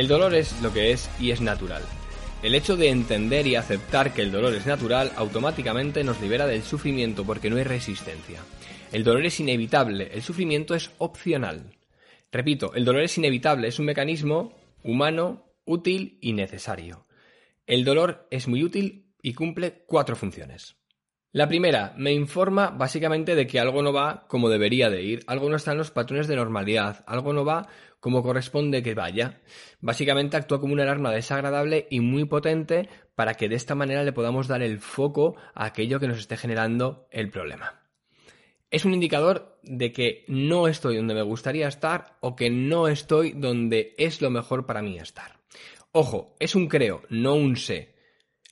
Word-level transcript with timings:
El 0.00 0.08
dolor 0.08 0.34
es 0.34 0.62
lo 0.62 0.72
que 0.72 0.92
es 0.92 1.10
y 1.20 1.30
es 1.30 1.42
natural. 1.42 1.82
El 2.42 2.54
hecho 2.54 2.74
de 2.74 2.88
entender 2.88 3.46
y 3.46 3.56
aceptar 3.56 4.14
que 4.14 4.22
el 4.22 4.32
dolor 4.32 4.54
es 4.54 4.64
natural 4.64 5.12
automáticamente 5.14 6.02
nos 6.04 6.22
libera 6.22 6.46
del 6.46 6.62
sufrimiento 6.62 7.26
porque 7.26 7.50
no 7.50 7.56
hay 7.56 7.64
resistencia. 7.64 8.40
El 8.92 9.04
dolor 9.04 9.26
es 9.26 9.38
inevitable, 9.40 10.08
el 10.14 10.22
sufrimiento 10.22 10.74
es 10.74 10.90
opcional. 10.96 11.76
Repito, 12.32 12.72
el 12.72 12.86
dolor 12.86 13.02
es 13.02 13.18
inevitable, 13.18 13.68
es 13.68 13.78
un 13.78 13.84
mecanismo 13.84 14.54
humano, 14.82 15.52
útil 15.66 16.16
y 16.22 16.32
necesario. 16.32 17.06
El 17.66 17.84
dolor 17.84 18.26
es 18.30 18.48
muy 18.48 18.64
útil 18.64 19.12
y 19.20 19.34
cumple 19.34 19.84
cuatro 19.86 20.16
funciones. 20.16 20.79
La 21.32 21.46
primera, 21.46 21.94
me 21.96 22.12
informa 22.12 22.70
básicamente 22.70 23.36
de 23.36 23.46
que 23.46 23.60
algo 23.60 23.82
no 23.82 23.92
va 23.92 24.26
como 24.26 24.48
debería 24.48 24.90
de 24.90 25.02
ir, 25.02 25.22
algo 25.28 25.48
no 25.48 25.54
está 25.54 25.70
en 25.70 25.78
los 25.78 25.92
patrones 25.92 26.26
de 26.26 26.34
normalidad, 26.34 27.04
algo 27.06 27.32
no 27.32 27.44
va 27.44 27.68
como 28.00 28.24
corresponde 28.24 28.82
que 28.82 28.94
vaya. 28.94 29.40
Básicamente 29.80 30.36
actúa 30.36 30.60
como 30.60 30.72
una 30.72 30.82
alarma 30.82 31.12
desagradable 31.12 31.86
y 31.88 32.00
muy 32.00 32.24
potente 32.24 32.88
para 33.14 33.34
que 33.34 33.48
de 33.48 33.54
esta 33.54 33.76
manera 33.76 34.02
le 34.02 34.12
podamos 34.12 34.48
dar 34.48 34.60
el 34.60 34.80
foco 34.80 35.36
a 35.54 35.66
aquello 35.66 36.00
que 36.00 36.08
nos 36.08 36.18
esté 36.18 36.36
generando 36.36 37.06
el 37.12 37.30
problema. 37.30 37.80
Es 38.72 38.84
un 38.84 38.94
indicador 38.94 39.60
de 39.62 39.92
que 39.92 40.24
no 40.26 40.66
estoy 40.66 40.96
donde 40.96 41.14
me 41.14 41.22
gustaría 41.22 41.68
estar 41.68 42.16
o 42.18 42.34
que 42.34 42.50
no 42.50 42.88
estoy 42.88 43.32
donde 43.32 43.94
es 43.98 44.20
lo 44.20 44.30
mejor 44.30 44.66
para 44.66 44.82
mí 44.82 44.98
estar. 44.98 45.38
Ojo, 45.92 46.34
es 46.40 46.56
un 46.56 46.66
creo, 46.66 47.02
no 47.08 47.34
un 47.34 47.56
sé. 47.56 47.99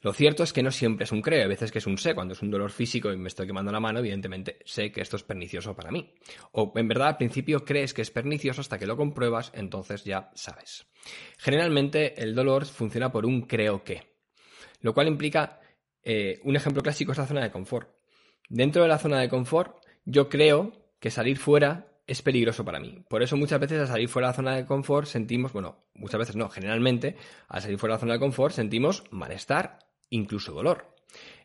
Lo 0.03 0.13
cierto 0.13 0.45
es 0.45 0.53
que 0.53 0.63
no 0.63 0.71
siempre 0.71 1.05
es 1.05 1.13
un 1.13 1.23
creo, 1.23 1.43
hay 1.43 1.49
veces 1.49 1.73
que 1.73 1.79
es 1.79 1.87
un 1.87 1.99
sé. 1.99 2.15
Cuando 2.15 2.35
es 2.35 2.43
un 2.43 2.51
dolor 2.51 2.71
físico 2.71 3.13
y 3.13 3.17
me 3.17 3.29
estoy 3.29 3.47
quemando 3.47 3.73
la 3.73 3.81
mano, 3.81 3.99
evidentemente 3.99 4.59
sé 4.65 4.93
que 4.93 5.01
esto 5.01 5.17
es 5.17 5.25
pernicioso 5.25 5.75
para 5.75 5.91
mí. 5.91 6.15
O 6.53 6.73
en 6.77 6.89
verdad 6.89 7.09
al 7.09 7.17
principio 7.17 7.65
crees 7.65 7.95
que 7.95 8.03
es 8.03 8.11
pernicioso 8.11 8.61
hasta 8.61 8.79
que 8.79 8.87
lo 8.87 8.97
compruebas, 8.97 9.51
entonces 9.55 10.05
ya 10.05 10.31
sabes. 10.35 10.87
Generalmente 11.39 12.23
el 12.23 12.35
dolor 12.35 12.65
funciona 12.67 13.11
por 13.11 13.27
un 13.27 13.43
creo 13.43 13.83
que, 13.83 14.15
lo 14.81 14.95
cual 14.95 15.09
implica 15.09 15.61
eh, 16.03 16.41
un 16.45 16.55
ejemplo 16.55 16.83
clásico 16.83 17.13
es 17.13 17.19
la 17.19 17.27
zona 17.27 17.43
de 17.43 17.51
confort. 17.51 17.91
Dentro 18.49 18.83
de 18.83 18.89
la 18.89 18.99
zona 18.99 19.21
de 19.21 19.29
confort, 19.29 19.85
yo 20.05 20.29
creo 20.29 20.73
que 21.01 21.11
salir 21.11 21.39
fuera 21.39 21.89
es 22.07 22.23
peligroso 22.23 22.65
para 22.65 22.81
mí. 22.81 23.05
Por 23.09 23.23
eso 23.23 23.37
muchas 23.37 23.61
veces 23.61 23.81
al 23.81 23.89
salir 23.89 24.09
fuera 24.09 24.29
de 24.29 24.33
la 24.33 24.37
zona 24.37 24.57
de 24.57 24.65
confort 24.65 25.07
sentimos, 25.07 25.53
bueno, 25.53 25.85
muchas 25.95 26.19
veces 26.19 26.37
no, 26.37 26.49
generalmente 26.49 27.17
al 27.49 27.61
salir 27.61 27.79
fuera 27.79 27.95
de 27.95 27.97
la 27.97 28.01
zona 28.01 28.13
de 28.15 28.21
confort 28.21 28.55
sentimos 28.55 29.05
malestar 29.11 29.88
incluso 30.11 30.53
dolor. 30.53 30.95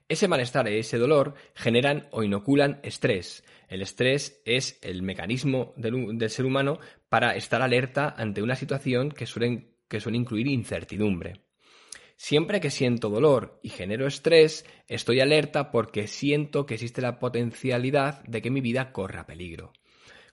Ese 0.09 0.27
malestar 0.27 0.67
y 0.67 0.77
ese 0.77 0.97
dolor 0.97 1.33
generan 1.55 2.07
o 2.11 2.23
inoculan 2.23 2.79
estrés. 2.83 3.43
El 3.67 3.81
estrés 3.81 4.41
es 4.45 4.77
el 4.81 5.01
mecanismo 5.01 5.73
del, 5.77 6.29
ser 6.29 6.45
humano 6.45 6.79
para 7.09 7.35
estar 7.35 7.61
alerta 7.61 8.13
ante 8.17 8.41
una 8.41 8.55
situación 8.55 9.09
que, 9.09 9.25
que 9.87 9.99
suele 9.99 10.17
incluir 10.17 10.47
incertidumbre. 10.47 11.41
Siempre 12.15 12.59
que 12.59 12.69
siento 12.69 13.09
dolor 13.09 13.59
y 13.63 13.69
genero 13.69 14.05
estrés, 14.05 14.65
estoy 14.87 15.19
alerta 15.19 15.71
porque 15.71 16.07
siento 16.07 16.65
que 16.65 16.75
existe 16.75 17.01
la 17.01 17.19
potencialidad 17.19 18.23
de 18.25 18.41
que 18.41 18.51
mi 18.51 18.61
vida 18.61 18.91
corra 18.91 19.25
peligro. 19.25 19.73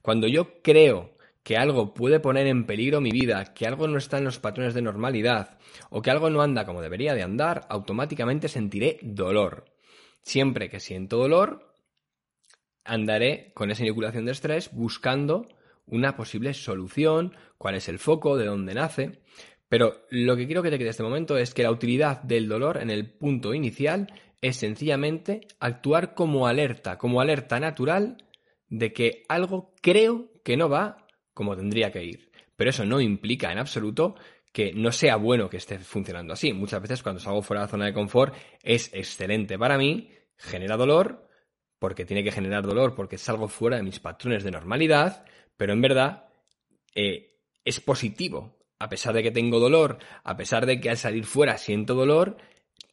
Cuando 0.03 0.28
yo 0.28 0.62
creo 0.62 1.17
que 1.42 1.56
algo 1.56 1.94
puede 1.94 2.20
poner 2.20 2.46
en 2.46 2.66
peligro 2.66 3.00
mi 3.00 3.10
vida, 3.10 3.55
que 3.55 3.66
algo 3.66 3.88
no 3.88 3.98
está 3.98 4.19
en 4.19 4.24
los 4.24 4.38
patrones 4.38 4.74
de 4.74 4.83
normalidad 4.83 5.58
o 5.88 6.02
que 6.02 6.10
algo 6.10 6.30
no 6.30 6.42
anda 6.42 6.66
como 6.66 6.83
debería 6.83 7.14
de 7.14 7.22
andar, 7.22 7.66
automáticamente 7.69 8.48
sentiré 8.48 8.98
dolor. 9.02 9.64
Siempre 10.22 10.68
que 10.68 10.80
siento 10.80 11.16
dolor, 11.16 11.74
andaré 12.84 13.52
con 13.55 13.70
esa 13.70 13.84
inoculación 13.84 14.27
de 14.27 14.33
estrés 14.33 14.70
buscando 14.72 15.46
una 15.86 16.16
posible 16.16 16.55
solución, 16.55 17.34
cuál 17.58 17.74
es 17.74 17.89
el 17.89 17.98
foco, 17.98 18.36
de 18.36 18.46
dónde 18.46 18.74
nace. 18.74 19.20
Pero 19.68 20.02
lo 20.11 20.36
que 20.36 20.46
quiero 20.46 20.62
que 20.62 20.70
te 20.70 20.78
quede 20.78 20.90
este 20.90 21.02
momento 21.02 21.36
es 21.36 21.55
que 21.55 21.62
la 21.62 21.70
utilidad 21.70 22.22
del 22.22 22.48
dolor 22.48 22.78
en 22.78 22.90
el 22.90 23.11
punto 23.11 23.55
inicial 23.55 24.12
es 24.40 24.57
sencillamente 24.57 25.46
actuar 25.58 26.14
como 26.14 26.46
alerta, 26.46 26.98
como 26.98 27.20
alerta 27.20 27.61
natural 27.61 28.24
de 28.68 28.92
que 28.92 29.24
algo 29.28 29.74
creo 29.80 30.30
que 30.45 30.57
no 30.57 30.68
va 30.68 31.07
como 31.35 31.57
tendría 31.57 31.91
que 31.91 32.05
ir. 32.05 32.30
Pero 32.57 32.70
eso 32.70 32.85
no 32.85 33.01
implica 33.01 33.51
en 33.52 33.58
absoluto 33.58 34.17
que 34.52 34.73
no 34.73 34.92
sea 34.92 35.17
bueno 35.17 35.48
que 35.48 35.57
esté 35.57 35.79
funcionando 35.79 36.33
así. 36.33 36.52
Muchas 36.52 36.83
veces 36.83 37.02
cuando 37.02 37.20
salgo 37.20 37.42
fuera 37.42 37.63
de 37.63 37.67
la 37.67 37.70
zona 37.70 37.86
de 37.86 37.95
confort 37.95 38.35
es 38.63 38.91
excelente 38.92 39.58
para 39.58 39.79
mí, 39.79 40.11
genera 40.36 40.77
dolor, 40.77 41.29
porque 41.79 42.05
tiene 42.05 42.24
que 42.24 42.33
generar 42.33 42.67
dolor 42.67 42.95
porque 42.95 43.19
salgo 43.19 43.48
fuera 43.48 43.77
de 43.77 43.83
mis 43.83 44.01
patrones 44.01 44.45
de 44.45 44.51
normalidad, 44.51 45.24
pero 45.57 45.73
en 45.73 45.80
verdad 45.80 46.29
eh, 46.95 47.39
es 47.64 47.80
positivo. 47.80 48.58
A 48.79 48.89
pesar 48.89 49.14
de 49.14 49.23
que 49.23 49.30
tengo 49.30 49.61
dolor, 49.61 49.98
a 50.24 50.36
pesar 50.36 50.64
de 50.64 50.80
que 50.80 50.90
al 50.90 50.96
salir 50.96 51.27
fuera 51.27 51.58
siento 51.58 51.95
dolor, 51.95 52.39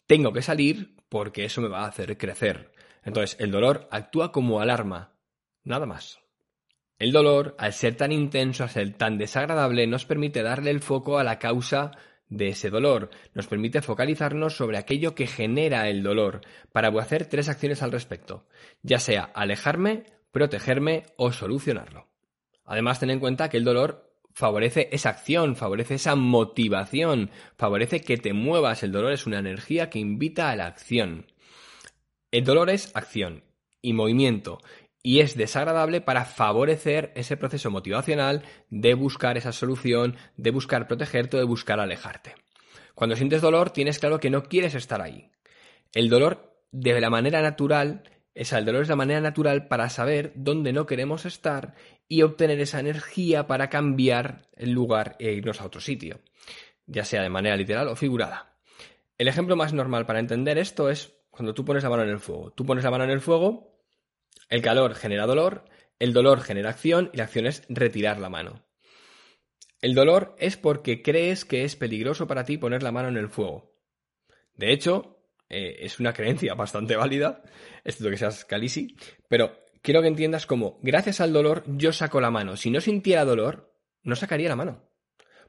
tengo 0.06 0.34
que 0.34 0.42
salir 0.42 0.96
porque 1.10 1.46
eso 1.46 1.62
me 1.62 1.70
va 1.70 1.86
a 1.86 1.88
hacer 1.88 2.18
crecer. 2.18 2.72
Entonces, 3.04 3.40
el 3.40 3.52
dolor 3.52 3.88
actúa 3.90 4.34
como 4.34 4.60
alarma, 4.60 5.14
nada 5.64 5.86
más. 5.86 6.20
El 7.00 7.12
dolor, 7.12 7.56
al 7.60 7.74
ser 7.74 7.96
tan 7.96 8.12
intenso, 8.12 8.64
al 8.64 8.70
ser 8.70 8.94
tan 8.94 9.18
desagradable, 9.18 9.86
nos 9.86 10.06
permite 10.06 10.42
darle 10.42 10.72
el 10.72 10.82
foco 10.82 11.20
a 11.20 11.24
la 11.24 11.38
causa 11.38 11.92
de 12.30 12.50
ese 12.50 12.70
dolor, 12.70 13.10
nos 13.34 13.48
permite 13.48 13.82
focalizarnos 13.82 14.56
sobre 14.56 14.78
aquello 14.78 15.16
que 15.16 15.28
genera 15.28 15.90
el 15.90 16.04
dolor, 16.04 16.42
para 16.72 16.90
hacer 16.90 17.28
tres 17.28 17.50
acciones 17.50 17.84
al 17.84 17.92
respecto, 17.92 18.48
ya 18.82 19.00
sea 19.00 19.24
alejarme, 19.24 20.06
protegerme 20.32 21.06
o 21.16 21.32
solucionarlo. 21.32 22.08
Además, 22.66 23.00
ten 23.00 23.12
en 23.12 23.20
cuenta 23.20 23.50
que 23.50 23.58
el 23.58 23.64
dolor 23.64 24.12
favorece 24.34 24.90
esa 24.92 25.10
acción, 25.10 25.56
favorece 25.56 25.96
esa 25.96 26.16
motivación, 26.16 27.32
favorece 27.58 28.02
que 28.02 28.18
te 28.18 28.34
muevas. 28.34 28.84
El 28.84 28.92
dolor 28.92 29.14
es 29.14 29.26
una 29.26 29.40
energía 29.40 29.90
que 29.90 30.00
invita 30.00 30.50
a 30.50 30.56
la 30.56 30.66
acción. 30.66 31.32
El 32.30 32.44
dolor 32.44 32.70
es 32.70 32.92
acción 32.94 33.44
y 33.82 33.94
movimiento 33.94 34.60
y 35.08 35.22
es 35.22 35.38
desagradable 35.38 36.02
para 36.02 36.26
favorecer 36.26 37.14
ese 37.16 37.38
proceso 37.38 37.72
motivacional 37.72 38.44
de 38.70 38.94
buscar 38.94 39.38
esa 39.38 39.54
solución, 39.54 40.18
de 40.36 40.52
buscar 40.52 40.86
protegerte 40.86 41.38
o 41.38 41.40
de 41.40 41.46
buscar 41.46 41.80
alejarte. 41.80 42.36
Cuando 42.94 43.16
sientes 43.16 43.42
dolor, 43.42 43.70
tienes 43.70 44.00
claro 44.00 44.20
que 44.20 44.30
no 44.30 44.44
quieres 44.44 44.76
estar 44.76 45.02
ahí. 45.02 45.32
El 45.94 46.10
dolor 46.10 46.60
de 46.74 47.00
la 47.00 47.10
manera 47.10 47.42
natural, 47.42 48.04
es 48.36 48.52
el 48.52 48.66
dolor 48.66 48.82
es 48.82 48.90
la 48.90 48.98
manera 48.98 49.22
natural 49.22 49.70
para 49.70 49.88
saber 49.88 50.34
dónde 50.36 50.74
no 50.74 50.86
queremos 50.86 51.26
estar 51.26 51.76
y 52.10 52.24
obtener 52.24 52.60
esa 52.60 52.82
energía 52.82 53.48
para 53.48 53.70
cambiar 53.70 54.50
el 54.58 54.72
lugar 54.72 55.16
e 55.20 55.32
irnos 55.32 55.62
a 55.62 55.68
otro 55.68 55.80
sitio, 55.80 56.20
ya 56.86 57.06
sea 57.06 57.22
de 57.22 57.30
manera 57.30 57.56
literal 57.56 57.88
o 57.88 57.96
figurada. 57.96 58.58
El 59.18 59.30
ejemplo 59.30 59.56
más 59.56 59.72
normal 59.72 60.06
para 60.06 60.20
entender 60.20 60.58
esto 60.58 60.90
es 60.90 61.14
cuando 61.30 61.54
tú 61.54 61.64
pones 61.64 61.84
la 61.84 61.90
mano 61.90 62.04
en 62.04 62.10
el 62.10 62.20
fuego. 62.20 62.52
Tú 62.52 62.66
pones 62.66 62.84
la 62.84 62.92
mano 62.92 63.06
en 63.06 63.12
el 63.12 63.22
fuego 63.22 63.77
el 64.50 64.62
calor 64.62 64.96
genera 64.96 65.26
dolor, 65.26 65.66
el 66.00 66.14
dolor 66.14 66.42
genera 66.42 66.70
acción 66.70 67.10
y 67.14 67.18
la 67.18 67.24
acción 67.24 67.48
es 67.48 67.64
retirar 67.70 68.20
la 68.20 68.30
mano. 68.30 68.66
El 69.82 69.94
dolor 69.94 70.36
es 70.40 70.58
porque 70.58 71.02
crees 71.02 71.46
que 71.46 71.64
es 71.64 71.76
peligroso 71.76 72.28
para 72.28 72.46
ti 72.46 72.58
poner 72.58 72.82
la 72.82 72.92
mano 72.92 73.10
en 73.10 73.18
el 73.18 73.30
fuego. 73.30 73.76
De 74.56 74.72
hecho, 74.72 75.20
eh, 75.50 75.78
es 75.80 76.00
una 76.00 76.14
creencia 76.14 76.54
bastante 76.56 76.96
válida, 76.96 77.44
excepto 77.84 78.10
que 78.10 78.18
seas 78.18 78.46
calisi, 78.46 78.96
pero 79.30 79.58
quiero 79.82 80.02
que 80.02 80.08
entiendas 80.08 80.46
cómo, 80.46 80.80
gracias 80.82 81.22
al 81.22 81.34
dolor, 81.34 81.64
yo 81.68 81.94
saco 81.94 82.22
la 82.22 82.32
mano. 82.32 82.58
Si 82.58 82.72
no 82.72 82.82
sintiera 82.82 83.26
dolor, 83.26 83.74
no 84.04 84.16
sacaría 84.16 84.50
la 84.50 84.56
mano. 84.56 84.84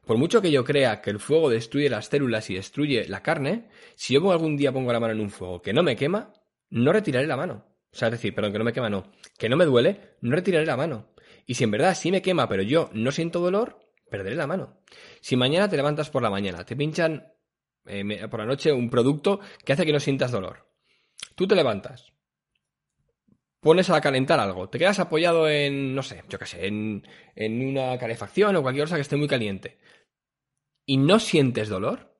Por 0.05 0.17
mucho 0.17 0.41
que 0.41 0.51
yo 0.51 0.63
crea 0.63 1.01
que 1.01 1.11
el 1.11 1.19
fuego 1.19 1.49
destruye 1.49 1.89
las 1.89 2.07
células 2.07 2.49
y 2.49 2.55
destruye 2.55 3.07
la 3.07 3.21
carne, 3.21 3.69
si 3.95 4.13
yo 4.13 4.31
algún 4.31 4.57
día 4.57 4.71
pongo 4.71 4.91
la 4.91 4.99
mano 4.99 5.13
en 5.13 5.19
un 5.19 5.29
fuego 5.29 5.61
que 5.61 5.73
no 5.73 5.83
me 5.83 5.95
quema, 5.95 6.33
no 6.69 6.91
retiraré 6.91 7.27
la 7.27 7.37
mano. 7.37 7.68
O 7.91 7.97
sea, 7.97 8.09
es 8.09 8.13
decir, 8.13 8.35
perdón, 8.35 8.51
que 8.51 8.59
no 8.59 8.65
me 8.65 8.73
quema, 8.73 8.89
no. 8.89 9.11
Que 9.37 9.49
no 9.49 9.57
me 9.57 9.65
duele, 9.65 10.15
no 10.21 10.35
retiraré 10.35 10.65
la 10.65 10.77
mano. 10.77 11.09
Y 11.45 11.55
si 11.55 11.63
en 11.63 11.71
verdad 11.71 11.95
sí 11.95 12.11
me 12.11 12.21
quema, 12.21 12.47
pero 12.47 12.61
yo 12.61 12.89
no 12.93 13.11
siento 13.11 13.39
dolor, 13.39 13.79
perderé 14.09 14.35
la 14.35 14.47
mano. 14.47 14.81
Si 15.21 15.35
mañana 15.35 15.67
te 15.67 15.77
levantas 15.77 16.09
por 16.09 16.21
la 16.21 16.29
mañana, 16.29 16.63
te 16.65 16.75
pinchan 16.75 17.33
eh, 17.85 18.27
por 18.29 18.39
la 18.39 18.45
noche 18.45 18.71
un 18.71 18.89
producto 18.89 19.39
que 19.65 19.73
hace 19.73 19.85
que 19.85 19.93
no 19.93 19.99
sientas 19.99 20.31
dolor. 20.31 20.67
Tú 21.35 21.47
te 21.47 21.55
levantas, 21.55 22.13
pones 23.59 23.89
a 23.89 24.01
calentar 24.01 24.39
algo, 24.39 24.69
te 24.69 24.79
quedas 24.79 24.99
apoyado 24.99 25.49
en, 25.49 25.95
no 25.95 26.03
sé, 26.03 26.23
yo 26.29 26.37
qué 26.37 26.45
sé, 26.45 26.67
en, 26.67 27.07
en 27.35 27.65
una 27.65 27.97
calefacción 27.97 28.55
o 28.55 28.61
cualquier 28.61 28.85
cosa 28.85 28.95
que 28.95 29.01
esté 29.01 29.15
muy 29.15 29.27
caliente, 29.27 29.79
y 30.85 30.97
no 30.97 31.19
sientes 31.19 31.69
dolor, 31.69 32.17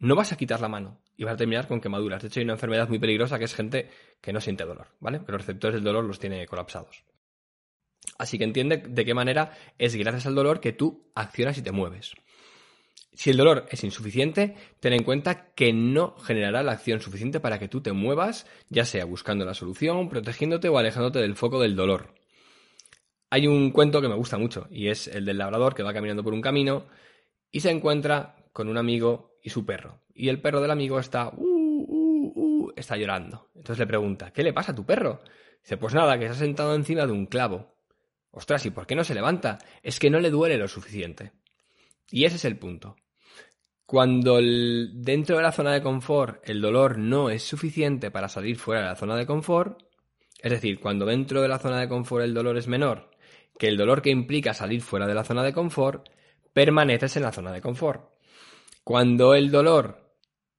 no 0.00 0.14
vas 0.16 0.32
a 0.32 0.36
quitar 0.36 0.60
la 0.60 0.68
mano 0.68 1.00
y 1.18 1.24
vas 1.24 1.34
a 1.34 1.36
terminar 1.36 1.66
con 1.66 1.80
quemaduras. 1.80 2.22
De 2.22 2.28
hecho, 2.28 2.38
hay 2.38 2.44
una 2.44 2.54
enfermedad 2.54 2.88
muy 2.88 3.00
peligrosa 3.00 3.38
que 3.38 3.44
es 3.44 3.54
gente 3.54 3.90
que 4.22 4.32
no 4.32 4.40
siente 4.40 4.64
dolor, 4.64 4.86
¿vale? 5.00 5.18
Que 5.18 5.32
los 5.32 5.40
receptores 5.40 5.74
del 5.74 5.84
dolor 5.84 6.04
los 6.04 6.20
tiene 6.20 6.46
colapsados. 6.46 7.04
Así 8.18 8.38
que 8.38 8.44
entiende 8.44 8.78
de 8.78 9.04
qué 9.04 9.14
manera 9.14 9.52
es 9.78 9.96
gracias 9.96 10.26
al 10.26 10.36
dolor 10.36 10.60
que 10.60 10.72
tú 10.72 11.10
accionas 11.16 11.58
y 11.58 11.62
te 11.62 11.72
mueves. 11.72 12.14
Si 13.12 13.30
el 13.30 13.36
dolor 13.36 13.66
es 13.68 13.82
insuficiente, 13.82 14.54
ten 14.78 14.92
en 14.92 15.02
cuenta 15.02 15.52
que 15.54 15.72
no 15.72 16.16
generará 16.18 16.62
la 16.62 16.72
acción 16.72 17.00
suficiente 17.00 17.40
para 17.40 17.58
que 17.58 17.66
tú 17.66 17.80
te 17.80 17.90
muevas, 17.90 18.46
ya 18.68 18.84
sea 18.84 19.04
buscando 19.04 19.44
la 19.44 19.54
solución, 19.54 20.08
protegiéndote 20.08 20.68
o 20.68 20.78
alejándote 20.78 21.18
del 21.18 21.34
foco 21.34 21.60
del 21.60 21.74
dolor. 21.74 22.14
Hay 23.30 23.48
un 23.48 23.72
cuento 23.72 24.00
que 24.00 24.08
me 24.08 24.14
gusta 24.14 24.38
mucho 24.38 24.68
y 24.70 24.86
es 24.86 25.08
el 25.08 25.24
del 25.24 25.38
labrador 25.38 25.74
que 25.74 25.82
va 25.82 25.92
caminando 25.92 26.22
por 26.22 26.32
un 26.32 26.40
camino 26.40 26.86
y 27.50 27.60
se 27.60 27.70
encuentra 27.70 28.36
con 28.52 28.68
un 28.68 28.76
amigo 28.76 29.38
y 29.42 29.50
su 29.50 29.64
perro. 29.64 30.02
Y 30.14 30.28
el 30.28 30.40
perro 30.40 30.60
del 30.60 30.70
amigo 30.70 30.98
está, 30.98 31.28
uh, 31.28 31.34
uh, 31.36 32.32
uh, 32.34 32.72
está 32.76 32.96
llorando. 32.96 33.48
Entonces 33.54 33.78
le 33.78 33.86
pregunta, 33.86 34.32
¿qué 34.32 34.42
le 34.42 34.52
pasa 34.52 34.72
a 34.72 34.74
tu 34.74 34.84
perro? 34.84 35.20
Dice, 35.62 35.76
pues 35.76 35.94
nada, 35.94 36.18
que 36.18 36.26
se 36.26 36.32
ha 36.32 36.34
sentado 36.34 36.74
encima 36.74 37.06
de 37.06 37.12
un 37.12 37.26
clavo. 37.26 37.74
Ostras, 38.30 38.66
¿y 38.66 38.70
por 38.70 38.86
qué 38.86 38.94
no 38.94 39.04
se 39.04 39.14
levanta? 39.14 39.58
Es 39.82 39.98
que 39.98 40.10
no 40.10 40.20
le 40.20 40.30
duele 40.30 40.58
lo 40.58 40.68
suficiente. 40.68 41.32
Y 42.10 42.24
ese 42.24 42.36
es 42.36 42.44
el 42.44 42.58
punto. 42.58 42.96
Cuando 43.86 44.38
dentro 44.40 45.36
de 45.36 45.42
la 45.42 45.52
zona 45.52 45.72
de 45.72 45.82
confort 45.82 46.46
el 46.48 46.60
dolor 46.60 46.98
no 46.98 47.30
es 47.30 47.42
suficiente 47.42 48.10
para 48.10 48.28
salir 48.28 48.58
fuera 48.58 48.82
de 48.82 48.88
la 48.88 48.96
zona 48.96 49.16
de 49.16 49.26
confort, 49.26 49.82
es 50.40 50.52
decir, 50.52 50.78
cuando 50.78 51.06
dentro 51.06 51.40
de 51.40 51.48
la 51.48 51.58
zona 51.58 51.80
de 51.80 51.88
confort 51.88 52.24
el 52.24 52.34
dolor 52.34 52.58
es 52.58 52.68
menor 52.68 53.10
que 53.58 53.68
el 53.68 53.76
dolor 53.76 54.00
que 54.00 54.10
implica 54.10 54.54
salir 54.54 54.80
fuera 54.82 55.06
de 55.06 55.14
la 55.14 55.24
zona 55.24 55.42
de 55.42 55.52
confort, 55.52 56.08
permaneces 56.58 57.16
en 57.16 57.22
la 57.22 57.30
zona 57.30 57.52
de 57.52 57.60
confort. 57.60 58.10
Cuando 58.82 59.36
el 59.36 59.52
dolor 59.52 60.12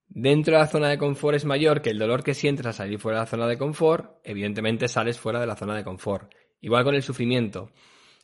dentro 0.07 0.53
de 0.53 0.59
la 0.59 0.67
zona 0.67 0.87
de 0.87 0.97
confort 0.97 1.35
es 1.35 1.43
mayor 1.43 1.81
que 1.81 1.89
el 1.89 1.99
dolor 1.99 2.23
que 2.23 2.33
sientes 2.33 2.65
al 2.65 2.73
salir 2.73 2.99
fuera 2.99 3.17
de 3.17 3.23
la 3.25 3.29
zona 3.29 3.47
de 3.47 3.57
confort, 3.57 4.21
evidentemente 4.23 4.87
sales 4.87 5.19
fuera 5.19 5.41
de 5.41 5.47
la 5.47 5.57
zona 5.57 5.75
de 5.75 5.83
confort. 5.83 6.33
Igual 6.61 6.85
con 6.85 6.95
el 6.95 7.03
sufrimiento. 7.03 7.73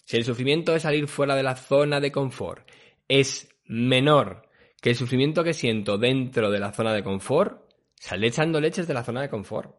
Si 0.06 0.16
el 0.16 0.24
sufrimiento 0.24 0.72
de 0.72 0.80
salir 0.80 1.10
fuera 1.10 1.36
de 1.36 1.44
la 1.44 1.58
zona 1.58 2.00
de 2.00 2.14
confort 2.14 2.66
es 3.10 3.50
menor 3.66 4.48
que 4.82 4.92
el 4.92 4.96
sufrimiento 4.96 5.44
que 5.44 5.54
siento 5.54 5.98
dentro 5.98 6.50
de 6.52 6.60
la 6.60 6.72
zona 6.72 6.94
de 6.94 7.04
confort, 7.04 7.62
sale 7.96 8.28
echando 8.28 8.62
leches 8.62 8.88
de 8.88 8.94
la 8.94 9.04
zona 9.04 9.22
de 9.22 9.28
confort. 9.28 9.76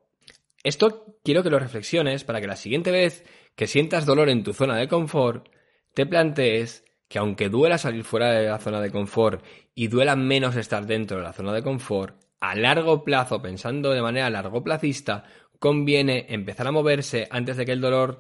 Esto 0.62 1.16
quiero 1.25 1.42
que 1.42 1.49
lo 1.49 1.58
reflexiones 1.58 2.25
para 2.25 2.42
que 2.42 2.46
la 2.46 2.56
siguiente 2.56 2.90
vez 2.90 3.25
que 3.54 3.66
sientas 3.66 4.04
dolor 4.04 4.28
en 4.28 4.42
tu 4.42 4.52
zona 4.52 4.76
de 4.76 4.87
confort, 4.87 5.49
te 5.94 6.04
plantees 6.04 6.84
que 7.08 7.18
aunque 7.18 7.48
duela 7.48 7.78
salir 7.78 8.04
fuera 8.04 8.32
de 8.32 8.48
la 8.48 8.58
zona 8.58 8.80
de 8.80 8.90
confort 8.90 9.44
y 9.74 9.88
duela 9.88 10.16
menos 10.16 10.56
estar 10.56 10.86
dentro 10.86 11.18
de 11.18 11.22
la 11.22 11.32
zona 11.32 11.52
de 11.52 11.62
confort, 11.62 12.16
a 12.40 12.54
largo 12.54 13.04
plazo, 13.04 13.40
pensando 13.40 13.92
de 13.92 14.02
manera 14.02 14.30
largo 14.30 14.62
placista, 14.62 15.24
conviene 15.58 16.26
empezar 16.28 16.66
a 16.66 16.72
moverse 16.72 17.26
antes 17.30 17.56
de 17.56 17.64
que 17.64 17.72
el 17.72 17.80
dolor 17.80 18.18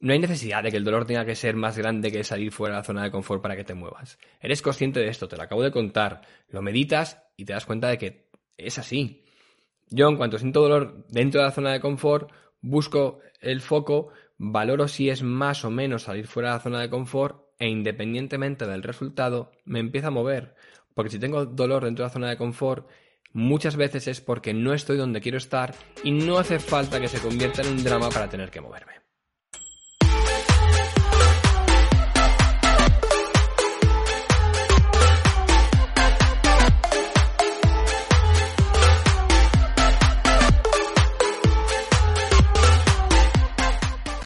no 0.00 0.12
hay 0.12 0.18
necesidad 0.18 0.64
de 0.64 0.72
que 0.72 0.76
el 0.76 0.84
dolor 0.84 1.06
tenga 1.06 1.24
que 1.24 1.36
ser 1.36 1.54
más 1.54 1.78
grande 1.78 2.10
que 2.10 2.24
salir 2.24 2.50
fuera 2.50 2.74
de 2.74 2.80
la 2.80 2.84
zona 2.84 3.04
de 3.04 3.12
confort 3.12 3.40
para 3.40 3.54
que 3.54 3.62
te 3.62 3.74
muevas. 3.74 4.18
Eres 4.40 4.60
consciente 4.60 4.98
de 4.98 5.08
esto, 5.08 5.28
te 5.28 5.36
lo 5.36 5.44
acabo 5.44 5.62
de 5.62 5.70
contar, 5.70 6.22
lo 6.48 6.60
meditas 6.60 7.22
y 7.36 7.44
te 7.44 7.52
das 7.52 7.66
cuenta 7.66 7.88
de 7.88 7.98
que 7.98 8.30
es 8.56 8.78
así. 8.78 9.24
Yo, 9.90 10.08
en 10.08 10.16
cuanto 10.16 10.38
siento 10.38 10.62
dolor 10.62 11.06
dentro 11.08 11.40
de 11.40 11.46
la 11.46 11.52
zona 11.52 11.72
de 11.72 11.80
confort, 11.80 12.32
busco 12.60 13.20
el 13.40 13.60
foco, 13.60 14.08
valoro 14.38 14.88
si 14.88 15.08
es 15.08 15.22
más 15.22 15.64
o 15.64 15.70
menos 15.70 16.04
salir 16.04 16.26
fuera 16.26 16.48
de 16.48 16.54
la 16.56 16.62
zona 16.62 16.80
de 16.80 16.90
confort 16.90 17.41
e 17.62 17.68
independientemente 17.68 18.66
del 18.66 18.82
resultado, 18.82 19.52
me 19.64 19.78
empiezo 19.78 20.08
a 20.08 20.10
mover. 20.10 20.56
Porque 20.94 21.12
si 21.12 21.20
tengo 21.20 21.46
dolor 21.46 21.84
dentro 21.84 22.02
de 22.02 22.08
la 22.08 22.12
zona 22.12 22.28
de 22.28 22.36
confort, 22.36 22.88
muchas 23.32 23.76
veces 23.76 24.08
es 24.08 24.20
porque 24.20 24.52
no 24.52 24.74
estoy 24.74 24.96
donde 24.96 25.20
quiero 25.20 25.38
estar 25.38 25.72
y 26.02 26.10
no 26.10 26.38
hace 26.38 26.58
falta 26.58 27.00
que 27.00 27.06
se 27.06 27.20
convierta 27.20 27.62
en 27.62 27.68
un 27.68 27.84
drama 27.84 28.08
para 28.08 28.28
tener 28.28 28.50
que 28.50 28.60
moverme. 28.60 29.01